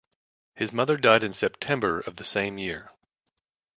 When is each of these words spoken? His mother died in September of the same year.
His 0.55 0.73
mother 0.73 0.97
died 0.97 1.21
in 1.21 1.31
September 1.31 1.99
of 1.99 2.15
the 2.15 2.23
same 2.23 2.57
year. 2.57 2.89